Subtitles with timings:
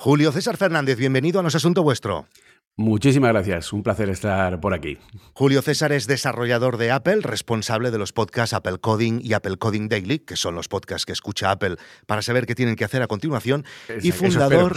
[0.00, 2.28] Julio César Fernández, bienvenido a Nos Asunto Vuestro.
[2.80, 4.98] Muchísimas gracias, un placer estar por aquí.
[5.32, 9.88] Julio César es desarrollador de Apple, responsable de los podcasts Apple Coding y Apple Coding
[9.88, 11.74] Daily, que son los podcasts que escucha Apple
[12.06, 13.64] para saber qué tienen que hacer a continuación,
[14.00, 14.76] y fundador,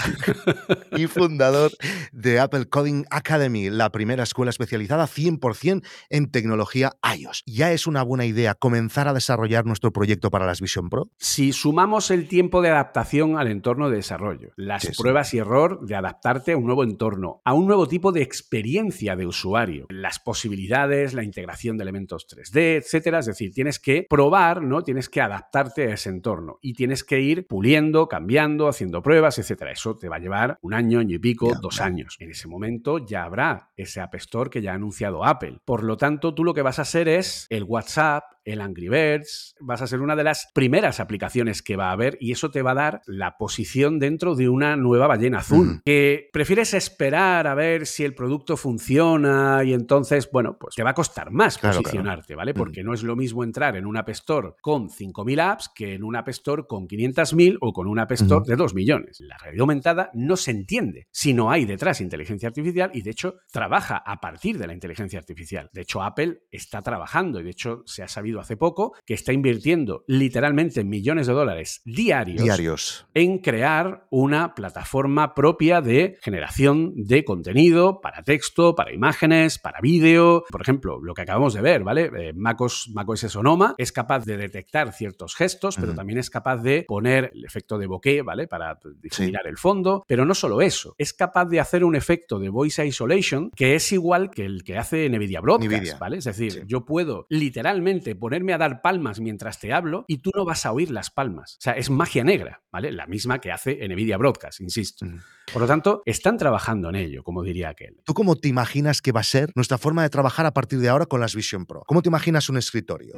[0.97, 1.73] y fundador
[2.11, 7.43] de Apple Coding Academy, la primera escuela especializada 100% en tecnología iOS.
[7.45, 11.11] ¿Ya es una buena idea comenzar a desarrollar nuestro proyecto para las Vision Pro?
[11.19, 15.93] Si sumamos el tiempo de adaptación al entorno de desarrollo, las pruebas y error de
[15.93, 21.13] adaptarte a un nuevo entorno, a un nuevo tipo de experiencia de usuario, las posibilidades,
[21.13, 23.19] la integración de elementos 3D, etcétera.
[23.19, 24.81] Es decir, tienes que probar, ¿no?
[24.81, 29.73] Tienes que adaptarte a ese entorno y tienes que ir puliendo, cambiando, haciendo pruebas, etcétera.
[29.73, 32.15] Eso te va a llevar un año, año y pico, dos años.
[32.19, 35.59] En ese momento ya habrá ese App Store que ya ha anunciado Apple.
[35.65, 39.55] Por lo tanto, tú lo que vas a hacer es el WhatsApp, el Angry Birds,
[39.59, 42.61] vas a ser una de las primeras aplicaciones que va a haber y eso te
[42.61, 45.81] va a dar la posición dentro de una nueva ballena azul.
[45.85, 50.91] Que prefieres esperar a ver si el producto funciona y entonces, bueno, pues te va
[50.91, 52.53] a costar más posicionarte, ¿vale?
[52.53, 56.03] Porque no es lo mismo entrar en un App Store con 5.000 apps que en
[56.03, 59.19] un App Store con 500.000 o con un App Store de 2 millones.
[59.21, 63.35] La realidad aumentada no se entiende si no hay detrás inteligencia artificial y de hecho
[63.51, 65.69] trabaja a partir de la inteligencia artificial.
[65.73, 69.33] De hecho, Apple está trabajando y de hecho se ha sabido hace poco, que está
[69.33, 77.23] invirtiendo literalmente millones de dólares diarios, diarios en crear una plataforma propia de generación de
[77.23, 80.43] contenido para texto, para imágenes, para vídeo.
[80.49, 82.11] Por ejemplo, lo que acabamos de ver, ¿vale?
[82.17, 86.85] Eh, MacOS, macOS Sonoma es capaz de detectar ciertos gestos, pero también es capaz de
[86.87, 88.47] poner el efecto de bokeh, ¿vale?
[88.47, 90.03] Para difuminar el fondo.
[90.07, 93.91] Pero no solo eso, es capaz de hacer un efecto de voice isolation que es
[93.91, 96.17] igual que el que hace Nvidia Broadcast, ¿vale?
[96.17, 100.45] Es decir, yo puedo literalmente ponerme a dar palmas mientras te hablo y tú no
[100.45, 101.55] vas a oír las palmas.
[101.57, 102.91] O sea, es magia negra, ¿vale?
[102.91, 105.05] La misma que hace Nvidia Broadcast, insisto.
[105.51, 107.99] Por lo tanto, están trabajando en ello, como diría aquel.
[108.05, 110.87] ¿Tú cómo te imaginas que va a ser nuestra forma de trabajar a partir de
[110.87, 111.81] ahora con las Vision Pro?
[111.87, 113.15] ¿Cómo te imaginas un escritorio?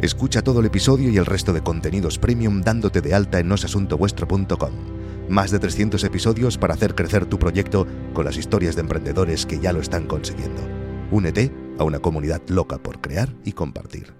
[0.00, 4.72] Escucha todo el episodio y el resto de contenidos premium dándote de alta en nosasuntovuestro.com.
[5.30, 9.58] Más de 300 episodios para hacer crecer tu proyecto con las historias de emprendedores que
[9.58, 10.62] ya lo están consiguiendo.
[11.10, 11.50] Únete
[11.80, 14.19] a una comunidad loca por crear y compartir.